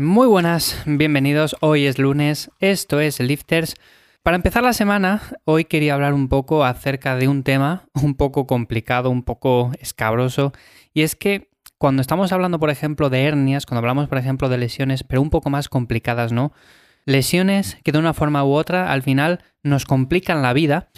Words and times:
Muy 0.00 0.28
buenas, 0.28 0.82
bienvenidos. 0.86 1.56
Hoy 1.60 1.84
es 1.84 1.98
lunes, 1.98 2.50
esto 2.58 3.00
es 3.00 3.20
Lifters. 3.20 3.74
Para 4.22 4.36
empezar 4.36 4.62
la 4.62 4.72
semana, 4.72 5.20
hoy 5.44 5.66
quería 5.66 5.92
hablar 5.92 6.14
un 6.14 6.30
poco 6.30 6.64
acerca 6.64 7.16
de 7.16 7.28
un 7.28 7.42
tema 7.42 7.84
un 7.92 8.14
poco 8.14 8.46
complicado, 8.46 9.10
un 9.10 9.22
poco 9.22 9.72
escabroso, 9.78 10.54
y 10.94 11.02
es 11.02 11.16
que 11.16 11.50
cuando 11.76 12.00
estamos 12.00 12.32
hablando, 12.32 12.58
por 12.58 12.70
ejemplo, 12.70 13.10
de 13.10 13.24
hernias, 13.24 13.66
cuando 13.66 13.80
hablamos, 13.80 14.08
por 14.08 14.16
ejemplo, 14.16 14.48
de 14.48 14.56
lesiones, 14.56 15.04
pero 15.04 15.20
un 15.20 15.28
poco 15.28 15.50
más 15.50 15.68
complicadas, 15.68 16.32
¿no? 16.32 16.54
Lesiones 17.04 17.76
que 17.84 17.92
de 17.92 17.98
una 17.98 18.14
forma 18.14 18.42
u 18.42 18.52
otra 18.52 18.92
al 18.92 19.02
final 19.02 19.44
nos 19.62 19.84
complican 19.84 20.40
la 20.40 20.54
vida, 20.54 20.88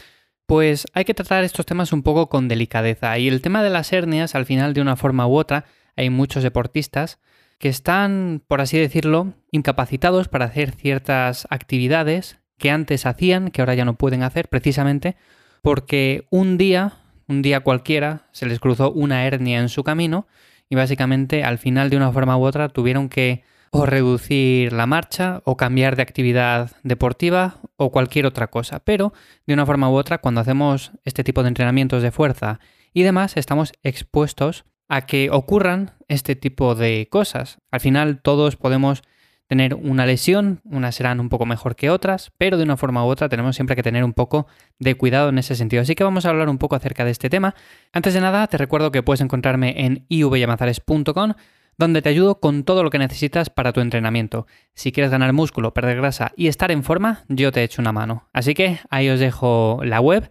pues 0.47 0.87
hay 0.95 1.05
que 1.05 1.15
tratar 1.15 1.43
estos 1.43 1.67
temas 1.67 1.93
un 1.93 2.05
poco 2.05 2.29
con 2.29 2.47
delicadeza. 2.47 3.19
Y 3.19 3.27
el 3.27 3.43
tema 3.43 3.65
de 3.65 3.71
las 3.71 3.93
hernias, 3.93 4.37
al 4.37 4.47
final, 4.47 4.75
de 4.75 4.81
una 4.81 4.95
forma 4.95 5.27
u 5.27 5.35
otra, 5.35 5.65
hay 5.97 6.09
muchos 6.09 6.45
deportistas 6.45 7.19
que 7.63 7.69
están, 7.69 8.43
por 8.49 8.61
así 8.61 8.77
decirlo, 8.77 9.35
incapacitados 9.53 10.27
para 10.27 10.47
hacer 10.47 10.73
ciertas 10.73 11.47
actividades 11.49 12.41
que 12.59 12.73
antes 12.73 13.07
hacían, 13.07 13.53
que 13.53 13.63
ahora 13.63 13.77
ya 13.77 13.85
no 13.85 13.95
pueden 13.95 14.25
hacer, 14.25 14.49
precisamente 14.49 15.15
porque 15.63 16.27
un 16.31 16.59
día, 16.59 16.95
un 17.29 17.41
día 17.41 17.61
cualquiera, 17.61 18.27
se 18.33 18.47
les 18.47 18.59
cruzó 18.59 18.91
una 18.91 19.27
hernia 19.27 19.61
en 19.61 19.69
su 19.69 19.85
camino 19.85 20.27
y 20.69 20.75
básicamente 20.75 21.45
al 21.45 21.59
final 21.59 21.89
de 21.89 21.99
una 21.99 22.11
forma 22.11 22.37
u 22.37 22.43
otra 22.43 22.69
tuvieron 22.69 23.09
que 23.09 23.45
o 23.71 23.87
reducir 23.87 24.73
la 24.73 24.87
marcha 24.87 25.41
o 25.45 25.57
cambiar 25.57 25.95
de 25.95 26.03
actividad 26.03 26.73
deportiva 26.83 27.61
o 27.77 27.93
cualquier 27.93 28.27
otra 28.27 28.49
cosa. 28.49 28.81
Pero 28.81 29.13
de 29.47 29.55
una 29.55 29.67
forma 29.67 29.89
u 29.89 29.95
otra, 29.95 30.19
cuando 30.19 30.41
hacemos 30.41 30.91
este 31.05 31.23
tipo 31.23 31.45
de 31.45 31.49
entrenamientos 31.49 32.03
de 32.03 32.11
fuerza 32.11 32.59
y 32.93 33.05
demás, 33.05 33.37
estamos 33.37 33.73
expuestos 33.85 34.65
a 34.93 35.07
que 35.07 35.31
ocurran 35.31 35.93
este 36.09 36.37
tipo 36.37 36.75
de 36.75 37.09
cosas. 37.11 37.57
Al 37.71 37.81
final 37.81 38.21
todos 38.21 38.57
podemos 38.57 39.03
tener 39.47 39.75
una 39.75 40.05
lesión, 40.05 40.61
unas 40.65 40.95
serán 40.95 41.19
un 41.19 41.31
poco 41.31 41.47
mejor 41.47 41.77
que 41.77 41.89
otras, 41.89 42.31
pero 42.37 42.59
de 42.59 42.65
una 42.65 42.77
forma 42.77 43.03
u 43.03 43.09
otra 43.09 43.31
tenemos 43.31 43.57
siempre 43.57 43.75
que 43.75 43.83
tener 43.83 44.05
un 44.05 44.13
poco 44.13 44.47
de 44.79 44.95
cuidado 44.95 45.31
en 45.31 45.39
ese 45.39 45.57
sentido. 45.57 45.81
Así 45.81 45.95
que 45.95 46.05
vamos 46.05 46.27
a 46.27 46.29
hablar 46.29 46.51
un 46.51 46.59
poco 46.59 46.77
acerca 46.77 47.07
de 47.07 47.11
este 47.11 47.31
tema. 47.31 47.55
Antes 47.91 48.13
de 48.13 48.21
nada, 48.21 48.47
te 48.49 48.59
recuerdo 48.59 48.93
que 48.93 49.03
puedes 49.03 49.23
encontrarme 49.23 49.87
en 49.87 50.05
ivyamazares.com 50.11 51.33
donde 51.79 52.03
te 52.03 52.11
ayudo 52.11 52.39
con 52.39 52.65
todo 52.65 52.83
lo 52.83 52.91
que 52.91 52.99
necesitas 52.99 53.49
para 53.49 53.73
tu 53.73 53.81
entrenamiento. 53.81 54.47
Si 54.75 54.93
quieres 54.93 55.11
ganar 55.11 55.33
músculo, 55.33 55.73
perder 55.73 55.97
grasa 55.97 56.33
y 56.37 56.49
estar 56.49 56.71
en 56.71 56.83
forma, 56.83 57.25
yo 57.29 57.51
te 57.51 57.63
echo 57.63 57.81
una 57.81 57.93
mano. 57.93 58.29
Así 58.35 58.53
que 58.53 58.79
ahí 58.91 59.09
os 59.09 59.21
dejo 59.21 59.81
la 59.85 60.03
web. 60.03 60.29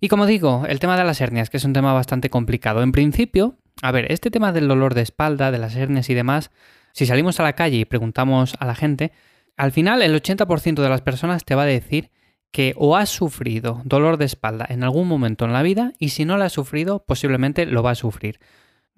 Y 0.00 0.08
como 0.08 0.26
digo, 0.26 0.64
el 0.68 0.80
tema 0.80 0.96
de 0.96 1.04
las 1.04 1.20
hernias, 1.20 1.50
que 1.50 1.58
es 1.58 1.64
un 1.64 1.72
tema 1.72 1.92
bastante 1.92 2.30
complicado. 2.30 2.82
En 2.82 2.90
principio, 2.90 3.58
a 3.82 3.90
ver, 3.90 4.10
este 4.10 4.30
tema 4.30 4.52
del 4.52 4.68
dolor 4.68 4.94
de 4.94 5.02
espalda, 5.02 5.50
de 5.50 5.58
las 5.58 5.74
hernias 5.76 6.08
y 6.08 6.14
demás, 6.14 6.50
si 6.92 7.04
salimos 7.04 7.40
a 7.40 7.42
la 7.42 7.54
calle 7.54 7.78
y 7.78 7.84
preguntamos 7.84 8.54
a 8.58 8.64
la 8.64 8.74
gente, 8.74 9.12
al 9.56 9.72
final 9.72 10.02
el 10.02 10.14
80% 10.14 10.80
de 10.80 10.88
las 10.88 11.02
personas 11.02 11.44
te 11.44 11.54
va 11.54 11.64
a 11.64 11.66
decir 11.66 12.10
que 12.52 12.74
o 12.76 12.96
has 12.96 13.08
sufrido 13.08 13.80
dolor 13.84 14.18
de 14.18 14.26
espalda 14.26 14.66
en 14.68 14.84
algún 14.84 15.08
momento 15.08 15.44
en 15.44 15.52
la 15.52 15.62
vida 15.62 15.92
y 15.98 16.10
si 16.10 16.24
no 16.24 16.38
lo 16.38 16.44
has 16.44 16.52
sufrido, 16.52 17.04
posiblemente 17.04 17.66
lo 17.66 17.82
va 17.82 17.90
a 17.90 17.96
sufrir. 17.96 18.38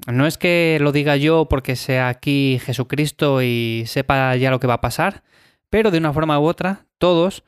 No 0.06 0.26
es 0.26 0.38
que 0.38 0.78
lo 0.80 0.92
diga 0.92 1.16
yo 1.16 1.46
porque 1.48 1.76
sea 1.76 2.08
aquí 2.08 2.60
Jesucristo 2.62 3.42
y 3.42 3.84
sepa 3.86 4.36
ya 4.36 4.50
lo 4.50 4.60
que 4.60 4.66
va 4.66 4.74
a 4.74 4.80
pasar, 4.80 5.22
pero 5.70 5.90
de 5.90 5.98
una 5.98 6.12
forma 6.12 6.38
u 6.38 6.44
otra, 6.44 6.86
todos, 6.98 7.44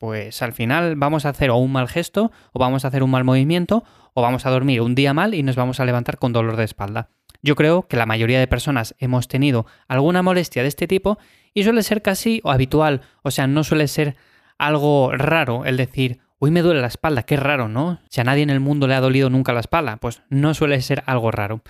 pues 0.00 0.40
al 0.40 0.54
final 0.54 0.96
vamos 0.96 1.26
a 1.26 1.28
hacer 1.28 1.50
o 1.50 1.56
un 1.58 1.72
mal 1.72 1.86
gesto, 1.86 2.32
o 2.52 2.58
vamos 2.58 2.84
a 2.84 2.88
hacer 2.88 3.02
un 3.02 3.10
mal 3.10 3.22
movimiento, 3.22 3.84
o 4.14 4.22
vamos 4.22 4.46
a 4.46 4.50
dormir 4.50 4.80
un 4.80 4.94
día 4.94 5.12
mal 5.12 5.34
y 5.34 5.42
nos 5.42 5.56
vamos 5.56 5.78
a 5.78 5.84
levantar 5.84 6.16
con 6.16 6.32
dolor 6.32 6.56
de 6.56 6.64
espalda. 6.64 7.10
Yo 7.42 7.54
creo 7.54 7.86
que 7.86 7.98
la 7.98 8.06
mayoría 8.06 8.40
de 8.40 8.46
personas 8.46 8.94
hemos 8.98 9.28
tenido 9.28 9.66
alguna 9.88 10.22
molestia 10.22 10.62
de 10.62 10.68
este 10.68 10.86
tipo 10.86 11.18
y 11.52 11.64
suele 11.64 11.82
ser 11.82 12.00
casi 12.00 12.40
habitual, 12.44 13.02
o 13.22 13.30
sea, 13.30 13.46
no 13.46 13.62
suele 13.62 13.88
ser 13.88 14.16
algo 14.56 15.12
raro 15.12 15.66
el 15.66 15.76
decir, 15.76 16.20
uy, 16.38 16.50
me 16.50 16.62
duele 16.62 16.80
la 16.80 16.86
espalda, 16.86 17.24
qué 17.24 17.36
raro, 17.36 17.68
¿no? 17.68 18.00
Si 18.08 18.22
a 18.22 18.24
nadie 18.24 18.42
en 18.42 18.50
el 18.50 18.60
mundo 18.60 18.86
le 18.86 18.94
ha 18.94 19.00
dolido 19.02 19.28
nunca 19.28 19.52
la 19.52 19.60
espalda, 19.60 19.98
pues 19.98 20.22
no 20.30 20.54
suele 20.54 20.80
ser 20.80 21.02
algo 21.04 21.30
raro. 21.30 21.60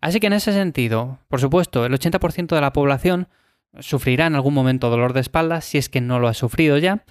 Así 0.00 0.20
que 0.20 0.28
en 0.28 0.34
ese 0.34 0.52
sentido, 0.52 1.18
por 1.26 1.40
supuesto, 1.40 1.84
el 1.84 1.92
80% 1.92 2.54
de 2.54 2.60
la 2.60 2.72
población 2.72 3.26
sufrirá 3.80 4.26
en 4.26 4.36
algún 4.36 4.54
momento 4.54 4.90
dolor 4.90 5.12
de 5.12 5.20
espalda 5.20 5.60
si 5.60 5.76
es 5.76 5.88
que 5.88 6.00
no 6.00 6.20
lo 6.20 6.28
ha 6.28 6.34
sufrido 6.34 6.78
ya, 6.78 7.04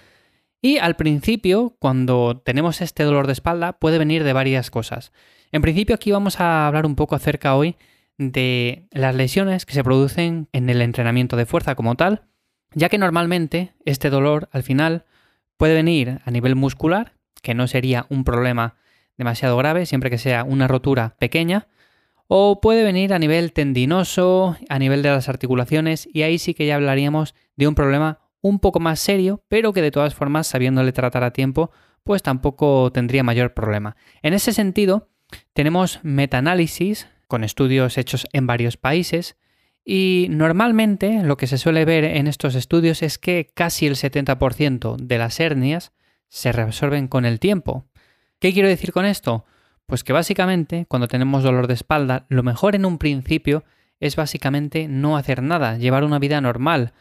y 0.62 0.78
al 0.78 0.96
principio, 0.96 1.76
cuando 1.80 2.42
tenemos 2.44 2.82
este 2.82 3.04
dolor 3.04 3.28
de 3.28 3.34
espalda, 3.34 3.74
puede 3.74 3.98
venir 3.98 4.24
de 4.24 4.34
varias 4.34 4.72
cosas. 4.72 5.12
En 5.52 5.62
principio 5.62 5.96
aquí 5.96 6.12
vamos 6.12 6.40
a 6.40 6.68
hablar 6.68 6.86
un 6.86 6.96
poco 6.96 7.16
acerca 7.16 7.56
hoy 7.56 7.76
de 8.18 8.88
las 8.92 9.16
lesiones 9.16 9.66
que 9.66 9.74
se 9.74 9.84
producen 9.84 10.50
en 10.52 10.70
el 10.70 10.82
entrenamiento 10.82 11.38
de 11.38 11.46
fuerza 11.46 11.76
como 11.76 11.96
tal, 11.96 12.24
ya 12.74 12.90
que 12.90 12.98
normalmente 12.98 13.74
este 13.86 14.10
dolor 14.10 14.50
al 14.52 14.64
final 14.64 15.06
puede 15.58 15.74
venir 15.74 16.20
a 16.26 16.32
nivel 16.32 16.56
muscular, 16.56 17.14
que 17.42 17.54
no 17.54 17.68
sería 17.68 18.06
un 18.10 18.26
problema 18.26 18.76
demasiado 19.18 19.58
grave 19.58 19.86
siempre 19.86 20.10
que 20.10 20.18
sea 20.18 20.44
una 20.44 20.68
rotura 20.68 21.16
pequeña, 21.20 21.68
o 22.28 22.62
puede 22.62 22.84
venir 22.84 23.14
a 23.14 23.20
nivel 23.20 23.54
tendinoso, 23.54 24.56
a 24.68 24.78
nivel 24.78 25.02
de 25.02 25.10
las 25.10 25.30
articulaciones, 25.30 26.08
y 26.14 26.22
ahí 26.22 26.38
sí 26.38 26.54
que 26.54 26.68
ya 26.68 26.76
hablaríamos 26.76 27.34
de 27.56 27.68
un 27.68 27.76
problema 27.76 28.20
un 28.42 28.60
poco 28.60 28.80
más 28.80 29.00
serio, 29.00 29.44
pero 29.48 29.74
que 29.74 29.82
de 29.82 29.92
todas 29.92 30.16
formas, 30.16 30.48
sabiéndole 30.48 30.92
tratar 30.92 31.24
a 31.24 31.34
tiempo, 31.34 31.72
pues 32.04 32.24
tampoco 32.24 32.92
tendría 32.92 33.24
mayor 33.24 33.54
problema. 33.54 33.96
En 34.22 34.34
ese 34.34 34.54
sentido, 34.54 35.10
tenemos 35.54 36.00
metaanálisis 36.04 37.08
con 37.28 37.44
estudios 37.44 37.98
hechos 37.98 38.28
en 38.34 38.48
varios 38.48 38.78
países 38.78 39.38
y 39.86 40.28
normalmente 40.30 41.24
lo 41.24 41.38
que 41.38 41.48
se 41.48 41.58
suele 41.58 41.86
ver 41.86 42.04
en 42.04 42.28
estos 42.28 42.56
estudios 42.56 43.02
es 43.04 43.18
que 43.18 43.52
casi 43.54 43.88
el 43.88 43.96
70% 43.96 44.98
de 44.98 45.18
las 45.18 45.40
hernias 45.40 45.94
se 46.28 46.52
reabsorben 46.52 47.08
con 47.08 47.26
el 47.26 47.40
tiempo. 47.40 47.86
¿Qué 48.40 48.54
quiero 48.54 48.70
decir 48.70 48.92
con 48.92 49.06
esto? 49.06 49.46
Pues 49.86 50.04
que 50.04 50.14
básicamente 50.14 50.86
cuando 50.88 51.08
tenemos 51.08 51.44
dolor 51.44 51.68
de 51.68 51.74
espalda, 51.74 52.26
lo 52.30 52.44
mejor 52.44 52.76
en 52.76 52.86
un 52.86 52.98
principio 52.98 53.64
es 54.00 54.16
básicamente 54.16 54.88
no 54.88 55.18
hacer 55.18 55.42
nada, 55.44 55.78
llevar 55.78 56.04
una 56.04 56.20
vida 56.20 56.40
normal, 56.40 56.94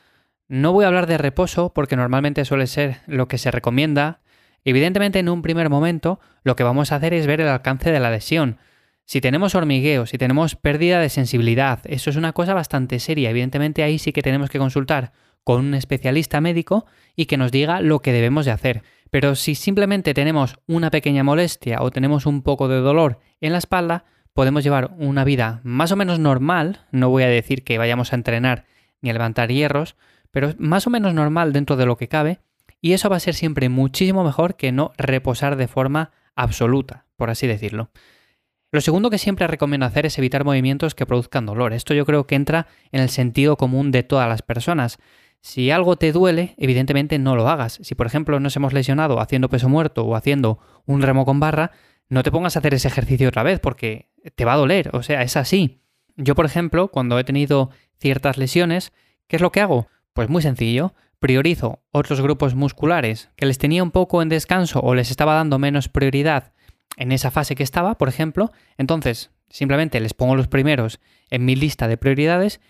no 0.48 0.72
voy 0.72 0.84
a 0.84 0.88
hablar 0.88 1.06
de 1.06 1.18
reposo 1.18 1.72
porque 1.74 1.96
normalmente 1.96 2.44
suele 2.44 2.66
ser 2.66 2.98
lo 3.06 3.28
que 3.28 3.38
se 3.38 3.50
recomienda. 3.50 4.20
Evidentemente 4.64 5.18
en 5.18 5.28
un 5.28 5.42
primer 5.42 5.68
momento 5.68 6.20
lo 6.42 6.56
que 6.56 6.64
vamos 6.64 6.90
a 6.90 6.96
hacer 6.96 7.14
es 7.14 7.26
ver 7.26 7.40
el 7.40 7.48
alcance 7.48 7.92
de 7.92 8.00
la 8.00 8.10
lesión. 8.10 8.58
Si 9.04 9.20
tenemos 9.20 9.54
hormigueo, 9.54 10.06
si 10.06 10.18
tenemos 10.18 10.54
pérdida 10.56 11.00
de 11.00 11.08
sensibilidad, 11.08 11.80
eso 11.84 12.10
es 12.10 12.16
una 12.16 12.32
cosa 12.32 12.54
bastante 12.54 12.98
seria. 12.98 13.30
Evidentemente 13.30 13.82
ahí 13.82 13.98
sí 13.98 14.12
que 14.12 14.22
tenemos 14.22 14.50
que 14.50 14.58
consultar 14.58 15.12
con 15.44 15.64
un 15.64 15.74
especialista 15.74 16.40
médico 16.40 16.86
y 17.16 17.26
que 17.26 17.38
nos 17.38 17.52
diga 17.52 17.80
lo 17.80 18.00
que 18.00 18.12
debemos 18.12 18.44
de 18.44 18.50
hacer. 18.50 18.82
Pero 19.10 19.34
si 19.34 19.54
simplemente 19.54 20.12
tenemos 20.12 20.58
una 20.66 20.90
pequeña 20.90 21.24
molestia 21.24 21.80
o 21.80 21.90
tenemos 21.90 22.26
un 22.26 22.42
poco 22.42 22.68
de 22.68 22.80
dolor 22.80 23.18
en 23.40 23.52
la 23.52 23.58
espalda, 23.58 24.04
podemos 24.34 24.62
llevar 24.62 24.90
una 24.98 25.24
vida 25.24 25.60
más 25.62 25.90
o 25.92 25.96
menos 25.96 26.18
normal, 26.18 26.86
no 26.90 27.08
voy 27.08 27.22
a 27.22 27.28
decir 27.28 27.64
que 27.64 27.78
vayamos 27.78 28.12
a 28.12 28.16
entrenar 28.16 28.66
ni 29.00 29.10
a 29.10 29.14
levantar 29.14 29.50
hierros, 29.50 29.96
pero 30.30 30.54
más 30.58 30.86
o 30.86 30.90
menos 30.90 31.14
normal 31.14 31.52
dentro 31.52 31.76
de 31.76 31.86
lo 31.86 31.96
que 31.96 32.08
cabe, 32.08 32.40
y 32.80 32.92
eso 32.92 33.08
va 33.08 33.16
a 33.16 33.20
ser 33.20 33.34
siempre 33.34 33.68
muchísimo 33.68 34.24
mejor 34.24 34.56
que 34.56 34.72
no 34.72 34.92
reposar 34.96 35.56
de 35.56 35.68
forma 35.68 36.12
absoluta, 36.36 37.06
por 37.16 37.30
así 37.30 37.46
decirlo. 37.46 37.90
Lo 38.70 38.80
segundo 38.82 39.08
que 39.08 39.18
siempre 39.18 39.46
recomiendo 39.46 39.86
hacer 39.86 40.04
es 40.04 40.18
evitar 40.18 40.44
movimientos 40.44 40.94
que 40.94 41.06
produzcan 41.06 41.46
dolor. 41.46 41.72
Esto 41.72 41.94
yo 41.94 42.04
creo 42.04 42.26
que 42.26 42.34
entra 42.34 42.66
en 42.92 43.00
el 43.00 43.08
sentido 43.08 43.56
común 43.56 43.90
de 43.90 44.02
todas 44.02 44.28
las 44.28 44.42
personas. 44.42 44.98
Si 45.40 45.70
algo 45.70 45.96
te 45.96 46.12
duele, 46.12 46.54
evidentemente 46.58 47.18
no 47.18 47.34
lo 47.34 47.48
hagas. 47.48 47.78
Si 47.82 47.94
por 47.94 48.06
ejemplo 48.06 48.40
nos 48.40 48.54
hemos 48.56 48.74
lesionado 48.74 49.20
haciendo 49.20 49.48
peso 49.48 49.70
muerto 49.70 50.04
o 50.04 50.14
haciendo 50.14 50.58
un 50.84 51.00
remo 51.00 51.24
con 51.24 51.40
barra, 51.40 51.72
no 52.10 52.22
te 52.22 52.30
pongas 52.30 52.56
a 52.56 52.58
hacer 52.58 52.74
ese 52.74 52.88
ejercicio 52.88 53.28
otra 53.28 53.42
vez 53.42 53.58
porque 53.58 54.10
te 54.34 54.44
va 54.44 54.52
a 54.52 54.58
doler. 54.58 54.90
O 54.92 55.02
sea, 55.02 55.22
es 55.22 55.36
así. 55.36 55.80
Yo 56.16 56.34
por 56.34 56.44
ejemplo, 56.44 56.88
cuando 56.88 57.18
he 57.18 57.24
tenido 57.24 57.70
ciertas 57.98 58.36
lesiones, 58.36 58.92
¿qué 59.28 59.36
es 59.36 59.42
lo 59.42 59.50
que 59.50 59.60
hago? 59.62 59.86
Pues 60.18 60.28
muy 60.28 60.42
sencillo, 60.42 60.94
priorizo 61.20 61.84
otros 61.92 62.20
grupos 62.20 62.56
musculares 62.56 63.30
que 63.36 63.46
les 63.46 63.56
tenía 63.56 63.84
un 63.84 63.92
poco 63.92 64.20
en 64.20 64.28
descanso 64.28 64.80
o 64.80 64.96
les 64.96 65.12
estaba 65.12 65.34
dando 65.34 65.60
menos 65.60 65.88
prioridad 65.88 66.54
en 66.96 67.12
esa 67.12 67.30
fase 67.30 67.54
que 67.54 67.62
estaba, 67.62 67.96
por 67.98 68.08
ejemplo, 68.08 68.50
entonces 68.78 69.30
simplemente 69.48 70.00
les 70.00 70.14
pongo 70.14 70.34
los 70.34 70.48
primeros 70.48 70.98
en 71.30 71.44
mi 71.44 71.54
lista 71.54 71.86
de 71.86 71.98
prioridades. 71.98 72.60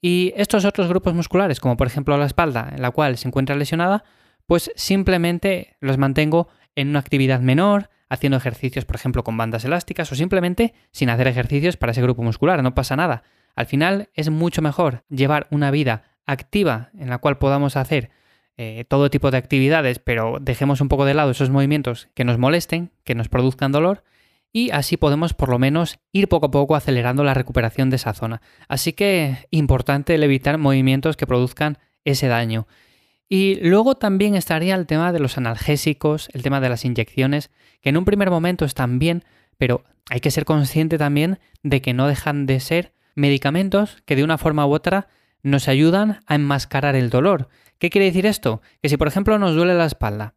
Y 0.00 0.32
estos 0.36 0.64
otros 0.64 0.86
grupos 0.86 1.12
musculares, 1.12 1.58
como 1.58 1.76
por 1.76 1.88
ejemplo 1.88 2.16
la 2.16 2.26
espalda, 2.26 2.70
en 2.72 2.80
la 2.80 2.92
cual 2.92 3.18
se 3.18 3.26
encuentra 3.26 3.56
lesionada, 3.56 4.04
pues 4.46 4.70
simplemente 4.76 5.76
los 5.80 5.98
mantengo 5.98 6.46
en 6.76 6.90
una 6.90 7.00
actividad 7.00 7.40
menor, 7.40 7.90
haciendo 8.10 8.36
ejercicios, 8.36 8.84
por 8.84 8.94
ejemplo, 8.94 9.24
con 9.24 9.36
bandas 9.36 9.64
elásticas 9.64 10.12
o 10.12 10.14
simplemente 10.14 10.72
sin 10.92 11.10
hacer 11.10 11.26
ejercicios 11.26 11.76
para 11.76 11.90
ese 11.90 12.02
grupo 12.02 12.22
muscular, 12.22 12.62
no 12.62 12.76
pasa 12.76 12.94
nada. 12.94 13.24
Al 13.56 13.66
final 13.66 14.08
es 14.14 14.30
mucho 14.30 14.62
mejor 14.62 15.02
llevar 15.08 15.48
una 15.50 15.72
vida 15.72 16.11
activa 16.26 16.90
en 16.98 17.10
la 17.10 17.18
cual 17.18 17.38
podamos 17.38 17.76
hacer 17.76 18.10
eh, 18.56 18.84
todo 18.88 19.10
tipo 19.10 19.30
de 19.30 19.38
actividades, 19.38 19.98
pero 19.98 20.38
dejemos 20.40 20.80
un 20.80 20.88
poco 20.88 21.04
de 21.04 21.14
lado 21.14 21.30
esos 21.30 21.50
movimientos 21.50 22.08
que 22.14 22.24
nos 22.24 22.38
molesten, 22.38 22.90
que 23.04 23.14
nos 23.14 23.28
produzcan 23.28 23.72
dolor, 23.72 24.04
y 24.52 24.70
así 24.70 24.96
podemos 24.98 25.32
por 25.32 25.48
lo 25.48 25.58
menos 25.58 25.98
ir 26.12 26.28
poco 26.28 26.46
a 26.46 26.50
poco 26.50 26.76
acelerando 26.76 27.24
la 27.24 27.34
recuperación 27.34 27.88
de 27.88 27.96
esa 27.96 28.12
zona. 28.12 28.42
Así 28.68 28.92
que 28.92 29.48
importante 29.50 30.14
el 30.14 30.22
evitar 30.22 30.58
movimientos 30.58 31.16
que 31.16 31.26
produzcan 31.26 31.78
ese 32.04 32.28
daño. 32.28 32.66
Y 33.28 33.54
luego 33.66 33.94
también 33.94 34.34
estaría 34.34 34.74
el 34.74 34.86
tema 34.86 35.10
de 35.10 35.20
los 35.20 35.38
analgésicos, 35.38 36.28
el 36.34 36.42
tema 36.42 36.60
de 36.60 36.68
las 36.68 36.84
inyecciones, 36.84 37.50
que 37.80 37.88
en 37.88 37.96
un 37.96 38.04
primer 38.04 38.28
momento 38.28 38.66
están 38.66 38.98
bien, 38.98 39.24
pero 39.56 39.84
hay 40.10 40.20
que 40.20 40.30
ser 40.30 40.44
consciente 40.44 40.98
también 40.98 41.38
de 41.62 41.80
que 41.80 41.94
no 41.94 42.06
dejan 42.06 42.44
de 42.44 42.60
ser 42.60 42.92
medicamentos 43.14 44.02
que 44.04 44.16
de 44.16 44.24
una 44.24 44.36
forma 44.36 44.66
u 44.66 44.74
otra 44.74 45.08
nos 45.42 45.68
ayudan 45.68 46.20
a 46.26 46.34
enmascarar 46.34 46.96
el 46.96 47.10
dolor. 47.10 47.48
¿Qué 47.78 47.90
quiere 47.90 48.06
decir 48.06 48.26
esto? 48.26 48.62
Que 48.80 48.88
si 48.88 48.96
por 48.96 49.08
ejemplo 49.08 49.38
nos 49.38 49.54
duele 49.54 49.74
la 49.74 49.86
espalda, 49.86 50.34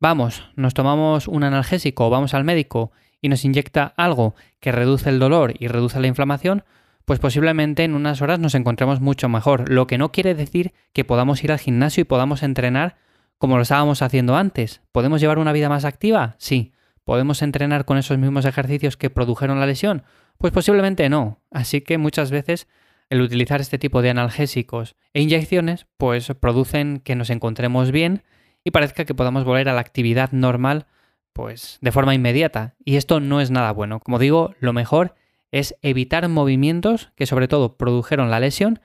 vamos, 0.00 0.50
nos 0.56 0.74
tomamos 0.74 1.28
un 1.28 1.44
analgésico 1.44 2.06
o 2.06 2.10
vamos 2.10 2.34
al 2.34 2.44
médico 2.44 2.92
y 3.20 3.28
nos 3.28 3.44
inyecta 3.44 3.92
algo 3.96 4.34
que 4.60 4.72
reduce 4.72 5.10
el 5.10 5.18
dolor 5.18 5.54
y 5.58 5.68
reduce 5.68 6.00
la 6.00 6.06
inflamación, 6.06 6.64
pues 7.04 7.20
posiblemente 7.20 7.84
en 7.84 7.94
unas 7.94 8.20
horas 8.20 8.38
nos 8.38 8.54
encontremos 8.54 9.00
mucho 9.00 9.28
mejor. 9.28 9.70
Lo 9.70 9.86
que 9.86 9.98
no 9.98 10.10
quiere 10.10 10.34
decir 10.34 10.72
que 10.92 11.04
podamos 11.04 11.42
ir 11.44 11.52
al 11.52 11.58
gimnasio 11.58 12.02
y 12.02 12.04
podamos 12.04 12.42
entrenar 12.42 12.96
como 13.38 13.56
lo 13.56 13.62
estábamos 13.62 14.02
haciendo 14.02 14.36
antes. 14.36 14.80
¿Podemos 14.92 15.20
llevar 15.20 15.38
una 15.38 15.52
vida 15.52 15.68
más 15.68 15.84
activa? 15.84 16.36
Sí. 16.38 16.72
¿Podemos 17.04 17.42
entrenar 17.42 17.84
con 17.84 17.98
esos 17.98 18.18
mismos 18.18 18.44
ejercicios 18.44 18.96
que 18.96 19.10
produjeron 19.10 19.60
la 19.60 19.66
lesión? 19.66 20.02
Pues 20.38 20.52
posiblemente 20.52 21.08
no. 21.08 21.40
Así 21.52 21.80
que 21.80 21.98
muchas 21.98 22.30
veces 22.30 22.66
el 23.10 23.20
utilizar 23.20 23.60
este 23.60 23.78
tipo 23.78 24.02
de 24.02 24.10
analgésicos 24.10 24.96
e 25.14 25.22
inyecciones 25.22 25.86
pues 25.96 26.32
producen 26.40 27.00
que 27.00 27.14
nos 27.14 27.30
encontremos 27.30 27.90
bien 27.90 28.22
y 28.64 28.70
parezca 28.70 29.04
que 29.04 29.14
podamos 29.14 29.44
volver 29.44 29.68
a 29.68 29.74
la 29.74 29.80
actividad 29.80 30.32
normal 30.32 30.86
pues 31.32 31.78
de 31.82 31.92
forma 31.92 32.14
inmediata. 32.14 32.74
Y 32.84 32.96
esto 32.96 33.20
no 33.20 33.40
es 33.40 33.50
nada 33.50 33.70
bueno. 33.72 34.00
Como 34.00 34.18
digo, 34.18 34.54
lo 34.58 34.72
mejor 34.72 35.14
es 35.52 35.76
evitar 35.82 36.28
movimientos 36.28 37.12
que 37.14 37.26
sobre 37.26 37.46
todo 37.46 37.76
produjeron 37.76 38.30
la 38.30 38.40
lesión 38.40 38.80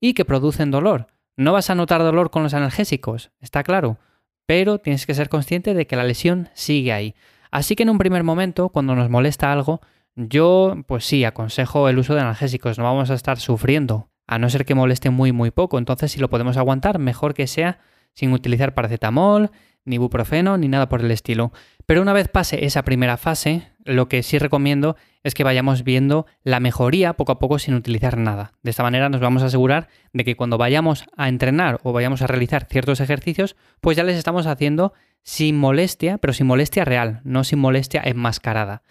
y 0.00 0.14
que 0.14 0.24
producen 0.24 0.70
dolor. 0.70 1.08
No 1.36 1.52
vas 1.52 1.68
a 1.68 1.74
notar 1.74 2.02
dolor 2.02 2.30
con 2.30 2.42
los 2.42 2.54
analgésicos, 2.54 3.30
está 3.40 3.62
claro, 3.62 3.98
pero 4.46 4.78
tienes 4.78 5.04
que 5.04 5.14
ser 5.14 5.28
consciente 5.28 5.74
de 5.74 5.86
que 5.86 5.96
la 5.96 6.04
lesión 6.04 6.48
sigue 6.54 6.92
ahí. 6.92 7.14
Así 7.50 7.76
que 7.76 7.82
en 7.82 7.90
un 7.90 7.98
primer 7.98 8.22
momento, 8.22 8.70
cuando 8.70 8.94
nos 8.94 9.10
molesta 9.10 9.52
algo, 9.52 9.80
yo 10.16 10.74
pues 10.86 11.04
sí, 11.04 11.24
aconsejo 11.24 11.88
el 11.88 11.98
uso 11.98 12.14
de 12.14 12.22
analgésicos, 12.22 12.78
no 12.78 12.84
vamos 12.84 13.10
a 13.10 13.14
estar 13.14 13.38
sufriendo, 13.38 14.10
a 14.26 14.38
no 14.38 14.50
ser 14.50 14.64
que 14.64 14.74
moleste 14.74 15.10
muy 15.10 15.30
muy 15.32 15.50
poco, 15.50 15.78
entonces 15.78 16.10
si 16.10 16.20
lo 16.20 16.30
podemos 16.30 16.56
aguantar, 16.56 16.98
mejor 16.98 17.34
que 17.34 17.46
sea 17.46 17.78
sin 18.14 18.32
utilizar 18.32 18.74
paracetamol, 18.74 19.50
ni 19.84 19.96
ibuprofeno, 19.96 20.58
ni 20.58 20.68
nada 20.68 20.88
por 20.88 21.00
el 21.00 21.10
estilo. 21.10 21.52
Pero 21.86 22.02
una 22.02 22.12
vez 22.12 22.28
pase 22.28 22.64
esa 22.64 22.82
primera 22.82 23.16
fase, 23.16 23.70
lo 23.84 24.08
que 24.08 24.22
sí 24.22 24.38
recomiendo 24.38 24.96
es 25.22 25.34
que 25.34 25.44
vayamos 25.44 25.84
viendo 25.84 26.26
la 26.42 26.60
mejoría 26.60 27.12
poco 27.14 27.32
a 27.32 27.38
poco 27.38 27.58
sin 27.58 27.74
utilizar 27.74 28.18
nada. 28.18 28.52
De 28.62 28.70
esta 28.70 28.82
manera 28.82 29.08
nos 29.08 29.20
vamos 29.20 29.42
a 29.42 29.46
asegurar 29.46 29.88
de 30.12 30.24
que 30.24 30.36
cuando 30.36 30.58
vayamos 30.58 31.04
a 31.16 31.28
entrenar 31.28 31.78
o 31.84 31.92
vayamos 31.92 32.20
a 32.22 32.26
realizar 32.26 32.66
ciertos 32.68 33.00
ejercicios, 33.00 33.56
pues 33.80 33.96
ya 33.96 34.02
les 34.02 34.16
estamos 34.16 34.46
haciendo 34.46 34.92
sin 35.22 35.56
molestia, 35.56 36.18
pero 36.18 36.32
sin 36.32 36.46
molestia 36.46 36.84
real, 36.84 37.20
no 37.24 37.44
sin 37.44 37.60
molestia 37.60 38.02
enmascarada. 38.04 38.82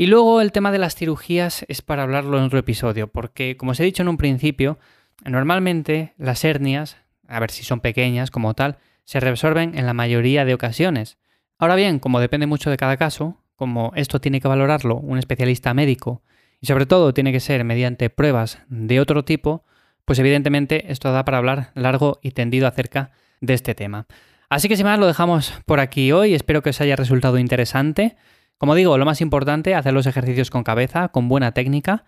Y 0.00 0.06
luego 0.06 0.40
el 0.40 0.52
tema 0.52 0.70
de 0.70 0.78
las 0.78 0.94
cirugías 0.94 1.64
es 1.66 1.82
para 1.82 2.04
hablarlo 2.04 2.38
en 2.38 2.44
otro 2.44 2.60
episodio, 2.60 3.08
porque 3.08 3.56
como 3.56 3.72
os 3.72 3.80
he 3.80 3.84
dicho 3.84 4.02
en 4.02 4.08
un 4.08 4.16
principio, 4.16 4.78
normalmente 5.24 6.14
las 6.18 6.44
hernias, 6.44 6.98
a 7.26 7.40
ver 7.40 7.50
si 7.50 7.64
son 7.64 7.80
pequeñas 7.80 8.30
como 8.30 8.54
tal, 8.54 8.78
se 9.04 9.18
reabsorben 9.18 9.76
en 9.76 9.86
la 9.86 9.94
mayoría 9.94 10.44
de 10.44 10.54
ocasiones. 10.54 11.18
Ahora 11.58 11.74
bien, 11.74 11.98
como 11.98 12.20
depende 12.20 12.46
mucho 12.46 12.70
de 12.70 12.76
cada 12.76 12.96
caso, 12.96 13.42
como 13.56 13.90
esto 13.96 14.20
tiene 14.20 14.40
que 14.40 14.46
valorarlo 14.46 14.94
un 14.94 15.18
especialista 15.18 15.74
médico 15.74 16.22
y 16.60 16.68
sobre 16.68 16.86
todo 16.86 17.12
tiene 17.12 17.32
que 17.32 17.40
ser 17.40 17.64
mediante 17.64 18.08
pruebas 18.08 18.60
de 18.68 19.00
otro 19.00 19.24
tipo, 19.24 19.64
pues 20.04 20.20
evidentemente 20.20 20.92
esto 20.92 21.10
da 21.10 21.24
para 21.24 21.38
hablar 21.38 21.72
largo 21.74 22.20
y 22.22 22.30
tendido 22.30 22.68
acerca 22.68 23.10
de 23.40 23.54
este 23.54 23.74
tema. 23.74 24.06
Así 24.48 24.68
que 24.68 24.76
sin 24.76 24.86
más 24.86 25.00
lo 25.00 25.08
dejamos 25.08 25.54
por 25.66 25.80
aquí 25.80 26.12
hoy, 26.12 26.34
espero 26.34 26.62
que 26.62 26.70
os 26.70 26.80
haya 26.80 26.94
resultado 26.94 27.36
interesante. 27.38 28.16
Como 28.58 28.74
digo, 28.74 28.98
lo 28.98 29.04
más 29.04 29.20
importante, 29.20 29.74
hacer 29.74 29.92
los 29.92 30.06
ejercicios 30.06 30.50
con 30.50 30.64
cabeza, 30.64 31.08
con 31.08 31.28
buena 31.28 31.52
técnica 31.52 32.04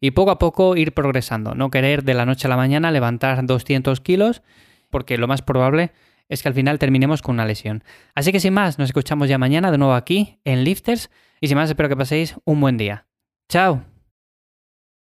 y 0.00 0.10
poco 0.10 0.30
a 0.30 0.38
poco 0.38 0.76
ir 0.76 0.92
progresando. 0.92 1.54
No 1.54 1.70
querer 1.70 2.04
de 2.04 2.14
la 2.14 2.26
noche 2.26 2.46
a 2.46 2.50
la 2.50 2.56
mañana 2.56 2.90
levantar 2.90 3.44
200 3.44 4.00
kilos, 4.00 4.42
porque 4.90 5.16
lo 5.16 5.26
más 5.26 5.42
probable 5.42 5.92
es 6.28 6.42
que 6.42 6.48
al 6.48 6.54
final 6.54 6.78
terminemos 6.78 7.22
con 7.22 7.34
una 7.34 7.46
lesión. 7.46 7.84
Así 8.14 8.32
que 8.32 8.40
sin 8.40 8.54
más, 8.54 8.78
nos 8.78 8.90
escuchamos 8.90 9.28
ya 9.28 9.38
mañana 9.38 9.70
de 9.70 9.78
nuevo 9.78 9.94
aquí 9.94 10.38
en 10.44 10.64
Lifters 10.64 11.10
y 11.40 11.48
sin 11.48 11.56
más 11.56 11.70
espero 11.70 11.88
que 11.88 11.96
paséis 11.96 12.36
un 12.44 12.60
buen 12.60 12.76
día. 12.76 13.06
¡Chao! 13.48 13.93